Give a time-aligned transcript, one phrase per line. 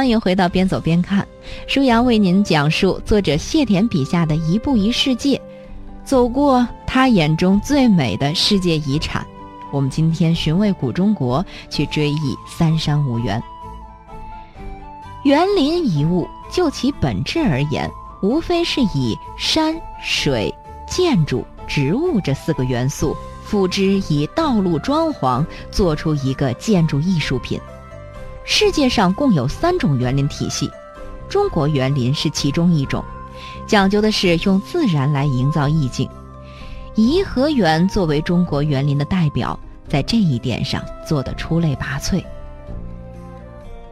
[0.00, 1.28] 欢迎回到边走边看，
[1.66, 5.38] 舒阳为您讲述作者谢田笔下的一步一世界，
[6.06, 9.26] 走过他眼中最美的世界遗产。
[9.70, 13.42] 我们今天寻味古中国，去追忆三山五园。
[15.24, 17.86] 园林一物，就其本质而言，
[18.22, 20.50] 无非是以山水、
[20.88, 27.60] 建筑、植物这四个元素，附之以道路装潢，做出一个建筑艺术品。
[28.44, 30.70] 世界上共有三种园林体系，
[31.28, 33.04] 中国园林是其中一种，
[33.66, 36.08] 讲究的是用自然来营造意境。
[36.96, 42.22] 颐和园作为中国园林的代表，在这一点上做得出类拔萃。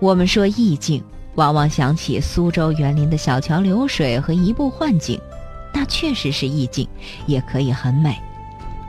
[0.00, 1.02] 我们说意境，
[1.36, 5.20] 往往想起苏州园林的小桥流水和一步幻景，
[5.72, 6.88] 那确实是意境，
[7.26, 8.18] 也可以很美。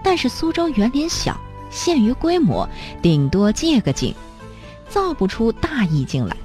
[0.03, 2.67] 但是苏州园林小，限于规模，
[3.01, 4.13] 顶多借个景。
[4.89, 6.35] 造不出大意境来，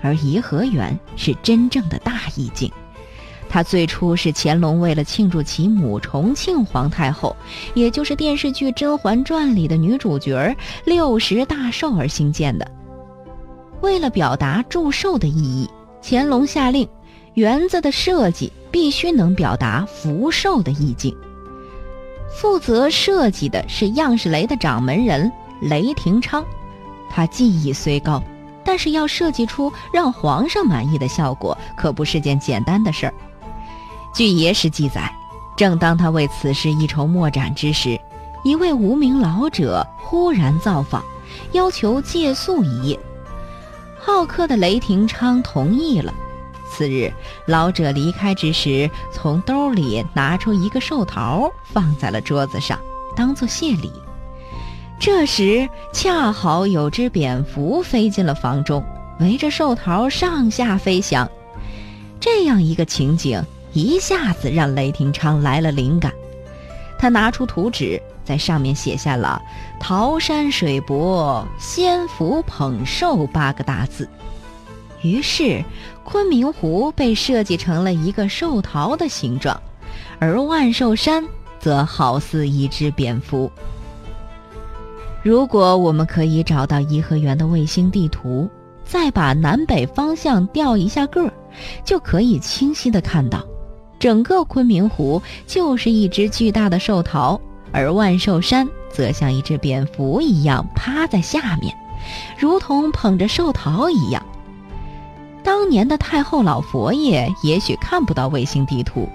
[0.00, 2.70] 而颐和园是真正的大意境。
[3.48, 7.36] 它最初是乾隆为了庆祝其母重庆皇太后，
[7.74, 12.66] 也就是电视剧《甄嬛传》里的女主角六十大寿而兴建的。
[13.82, 15.68] 为了表达祝寿的意义，
[16.02, 16.88] 乾隆下令，
[17.34, 21.14] 园子的设计必须能表达福寿的意境。
[22.34, 25.30] 负责设计的是样式雷的掌门人
[25.60, 26.42] 雷廷昌。
[27.14, 28.22] 他技艺虽高，
[28.64, 33.14] 但是要设计出让皇上满意的效果，可不是件简单的事儿。
[34.14, 35.14] 据野史记载，
[35.56, 38.00] 正当他为此事一筹莫展之时，
[38.42, 41.04] 一位无名老者忽然造访，
[41.52, 42.98] 要求借宿一夜。
[44.00, 46.12] 好客的雷廷昌同意了。
[46.68, 47.12] 次日，
[47.46, 52.78] 老者离开之时，从兜里拿出一个寿桃，放在了桌子上，
[53.14, 53.92] 当做谢礼。
[55.04, 58.84] 这时，恰好有只蝙蝠飞进了房中，
[59.18, 61.28] 围着寿桃上下飞翔。
[62.20, 63.42] 这样一个情景，
[63.72, 66.12] 一下子让雷廷昌来了灵感。
[67.00, 69.42] 他拿出图纸，在上面写下了
[69.80, 74.08] “桃山水泊，仙福捧寿”八个大字。
[75.02, 75.64] 于是，
[76.04, 79.60] 昆明湖被设计成了一个寿桃的形状，
[80.20, 81.26] 而万寿山
[81.58, 83.50] 则好似一只蝙蝠。
[85.22, 88.48] 如果我们可以找到颐和园的卫星地图，
[88.84, 91.32] 再把南北方向调一下个儿，
[91.84, 93.44] 就可以清晰的看到，
[94.00, 97.40] 整个昆明湖就是一只巨大的寿桃，
[97.70, 101.72] 而万寿山则像一只蝙蝠一样趴在下面，
[102.36, 104.20] 如同捧着寿桃一样。
[105.44, 109.08] 当年的太后老佛爷也许看不到卫星地图。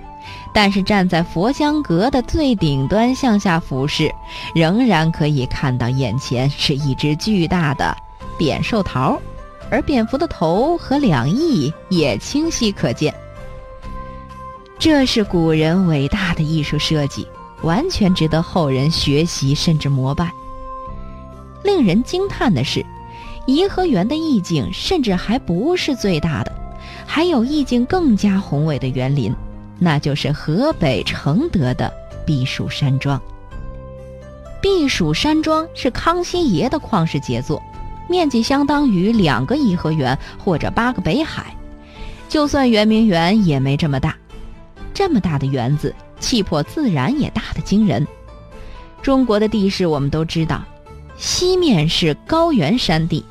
[0.54, 4.14] 但是站在佛香阁的最顶端向下俯视，
[4.56, 7.96] 仍然可以看到眼前是一只巨大的
[8.38, 9.20] 扁寿桃，
[9.70, 13.14] 而蝙蝠的头和两翼也清晰可见。
[14.80, 17.28] 这是古人伟大的艺术设计，
[17.62, 20.32] 完全值得后人学习甚至膜拜。
[21.64, 22.86] 令人惊叹的是，
[23.48, 26.52] 颐和园的意境甚至还不是最大的，
[27.06, 29.34] 还有意境更加宏伟的园林。
[29.80, 31.92] 那就是河北承德的
[32.26, 33.22] 避暑山庄。
[34.62, 37.62] 避暑山庄是康熙爷的旷世杰作，
[38.10, 41.56] 面积相当于两个颐和园或者八个北海，
[42.28, 44.16] 就算圆明园也没这么大。
[44.94, 48.06] 这么大的园子，气魄自然也大得惊人。
[49.01, 50.63] 中国的地势我们都知道，
[51.18, 53.24] 西面是高原山地，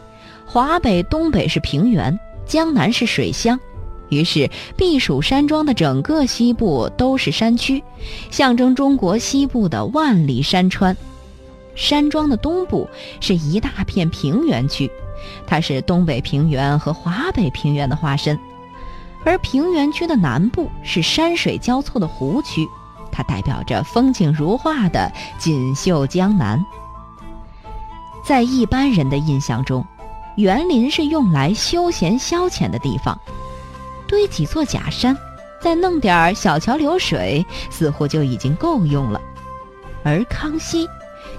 [0.47, 2.17] 华北、东北是平原，
[2.47, 3.59] 江南是水乡。
[4.09, 7.83] 于是，避暑山庄的整个西部都是山区，
[8.31, 10.97] 象征中国西部的万里山川。
[11.75, 12.89] 山庄的东部
[13.21, 14.91] 是一大片平原区，
[15.47, 18.37] 它是东北平原和华北平原的化身；
[19.25, 22.67] 而平原区的南部是山水交错的湖区，
[23.13, 26.65] 它代表着风景如画的锦绣江南。
[28.25, 29.85] 在一般人的印象中，
[30.37, 33.19] 园林是用来休闲消遣的地方。
[34.07, 35.17] 堆几座假山，
[35.61, 39.21] 再弄点儿小桥流水，似乎就已经够用了。
[40.03, 40.89] 而康熙，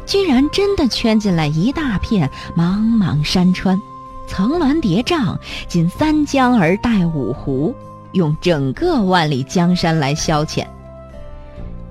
[0.06, 3.80] 居然真的圈进来一大片茫茫山川，
[4.28, 5.38] 层峦叠嶂，
[5.68, 7.74] 仅三江而带五湖，
[8.12, 10.66] 用整个万里江山来消遣。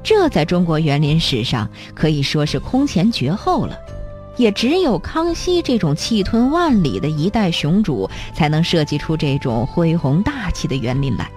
[0.02, 3.76] 这在中国园林史上可以说是空前绝后了。
[4.37, 11.31] 也只有康熙这种气吞万里的一代雄主，才能设计出这种恢宏大气的园林来。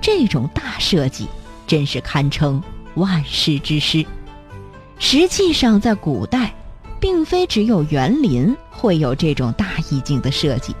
[0.00, 1.28] 这种大设计，
[1.66, 2.62] 真是堪称
[2.94, 4.04] 万世之师。
[4.98, 6.54] 实际上，在古代，
[6.98, 10.74] 并非只有园林会有这种大意境的设计，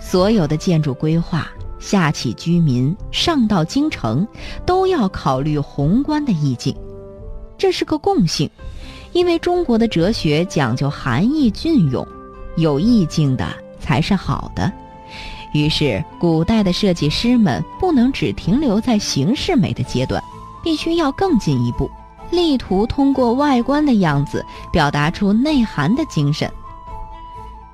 [0.00, 1.48] 所有的建筑规划，
[1.78, 4.26] 下起居民，上到京城，
[4.64, 6.74] 都要考虑宏观的意境，
[7.58, 8.48] 这是个共性。
[9.12, 12.06] 因为中国的哲学讲究含义隽永，
[12.56, 13.46] 有意境的
[13.80, 14.70] 才是好的。
[15.54, 20.22] 于是，古代的设计师们不能只停留在形式美的阶段，
[20.62, 21.90] 必须要更进一步，
[22.30, 26.50] 力图通过外观的样子表达出内涵的精神。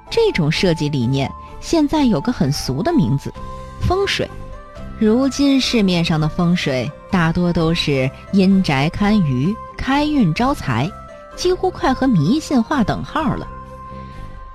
[0.09, 1.29] 这种设计理念
[1.61, 3.35] 现在有个很俗的名字——
[3.83, 4.31] 风水。
[5.01, 10.89] 如今市面上的风水大多都是阴宅堪舆、开运招财。
[11.37, 13.47] 几乎快和迷信划等号了。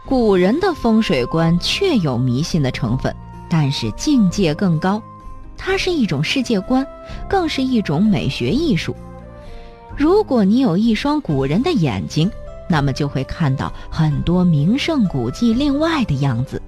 [0.06, 3.16] 古人的风水观确有迷信的成分，
[3.48, 5.02] 但是境界更高，
[5.56, 6.86] 它是一种世界观，
[7.30, 8.96] 更是一种美学艺术。
[9.96, 12.32] 如果你有一双古人的眼睛，
[12.68, 16.62] 那么就会看到很多名胜古迹另外的样子。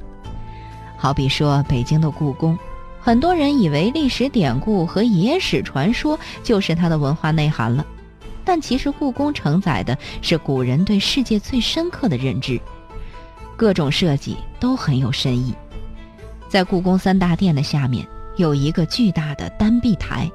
[0.98, 2.58] 好比说北京的故宫，
[3.00, 7.84] 很多人以为历史典故和野史传说就是它的文化内涵了。
[8.44, 12.60] 但其实，故宫承载的是古人对世界最深刻的认知，
[13.56, 15.54] 各种设计都很有深意。
[16.50, 18.06] 在故宫三大殿的下面
[18.36, 20.30] 有一个巨大的单壁台，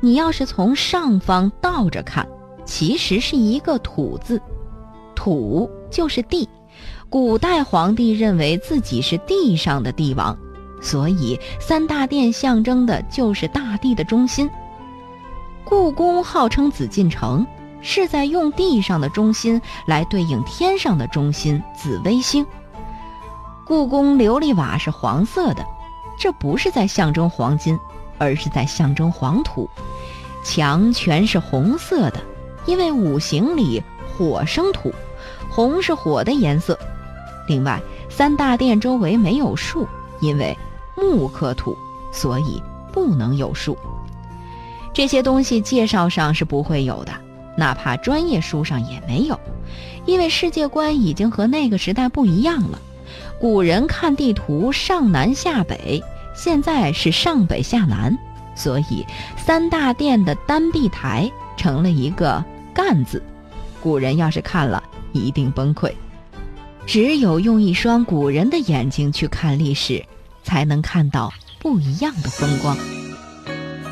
[0.00, 2.26] 你要是从上方倒着看，
[2.64, 4.40] 其实是一个“土”字
[5.14, 6.48] ，“土”就是地。
[7.10, 10.36] 古代皇帝认为自己是地上的帝王，
[10.80, 14.48] 所以三大殿象征的就是大地的中心。
[15.64, 17.46] 故宫号称紫禁城，
[17.80, 22.46] 是在用地上的中心来对应天上的中心紫微星。
[23.66, 25.64] 故宫琉璃瓦是黄色的，
[26.18, 27.78] 这不是在象征黄金，
[28.16, 29.68] 而是在象征黄土。
[30.42, 32.20] 墙全是红色的，
[32.64, 33.82] 因为五行里
[34.16, 34.90] 火生土，
[35.50, 36.78] 红是火的颜色。
[37.46, 39.86] 另外，三大殿周围没有树，
[40.20, 40.56] 因为
[40.96, 41.76] 木克土，
[42.10, 43.76] 所以不能有树。
[44.98, 47.12] 这些东西介绍上是不会有的，
[47.56, 49.38] 哪怕专业书上也没有，
[50.06, 52.80] 因为世界观已经和那个时代不一样了。
[53.40, 56.02] 古人看地图上南下北，
[56.34, 58.18] 现在是上北下南，
[58.56, 59.06] 所以
[59.36, 63.22] 三大殿的单壁台成了一个“干”字。
[63.80, 65.92] 古人要是看了，一定崩溃。
[66.86, 70.04] 只有用一双古人的眼睛去看历史，
[70.42, 72.76] 才能看到不一样的风光。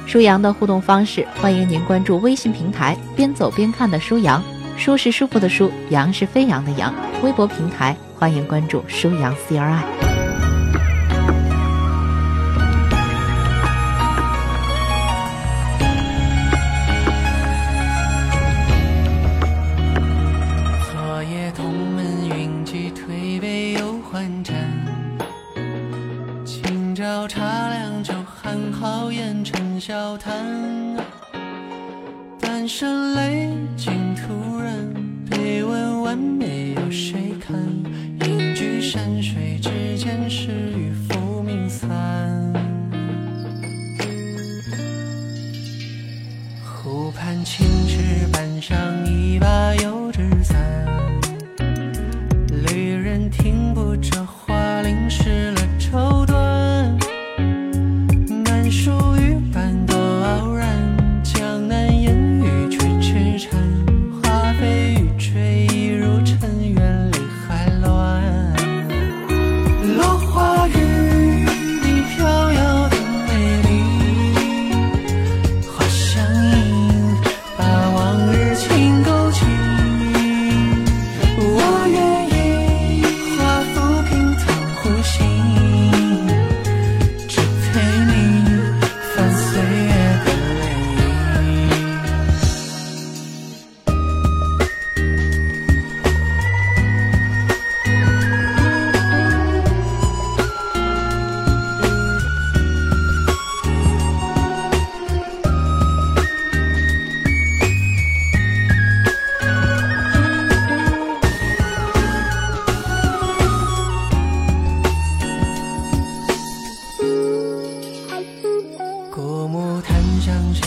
[0.07, 4.41] 舒阳的互动方式，欢迎您关注微信平台“边走边看”的舒阳，
[4.77, 6.95] 舒是舒服的舒，阳是飞扬的阳。
[7.23, 9.83] 微博平台欢迎关注舒阳 CRI。
[20.95, 24.55] 花叶同门云集，推杯又换盏
[29.87, 30.35] 笑谈，
[32.41, 34.93] 半生泪尽途人，
[35.31, 37.57] 悲问完美有谁看？
[38.27, 41.89] 隐居山水之间，是与浮名散。
[46.65, 48.77] 湖畔青石板上
[49.07, 50.59] 一把油纸伞，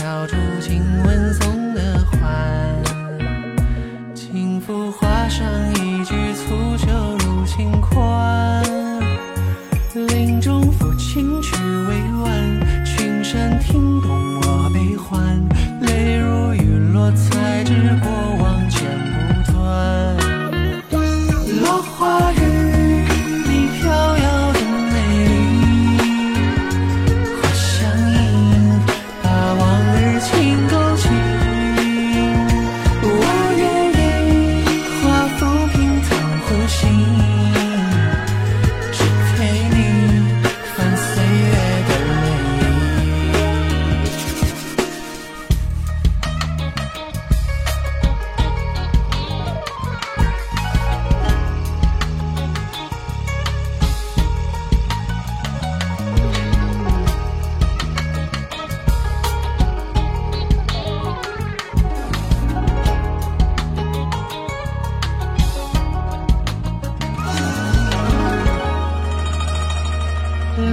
[0.00, 0.82] 小竹清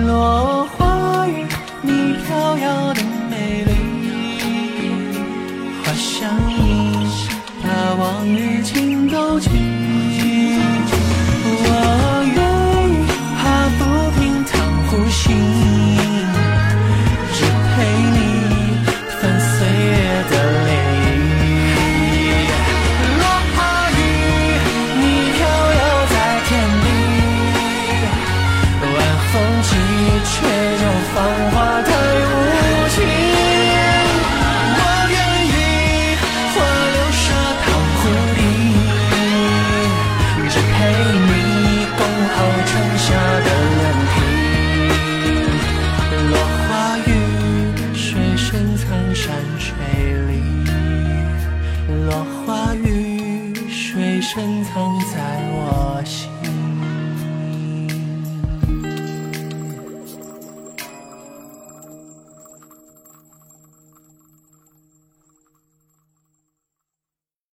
[0.06, 1.46] 落花雨，
[1.82, 3.01] 你飘摇的